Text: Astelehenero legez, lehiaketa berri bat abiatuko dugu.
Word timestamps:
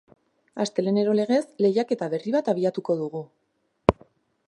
Astelehenero 0.63 1.13
legez, 1.19 1.43
lehiaketa 1.65 2.09
berri 2.17 2.35
bat 2.39 2.53
abiatuko 2.55 2.99
dugu. 3.05 3.25